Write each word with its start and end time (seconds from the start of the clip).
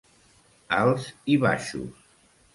Alts 0.77 1.05
i 1.35 1.37
baixos. 1.45 2.03